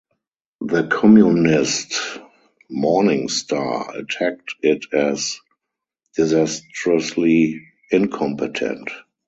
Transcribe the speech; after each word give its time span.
The 0.61 0.87
Communist 0.87 1.93
"Morning 2.71 3.29
Star" 3.29 3.95
attacked 3.95 4.55
it 4.63 4.85
as 4.91 5.39
"disastrously 6.15 7.61
incompetent". 7.91 8.89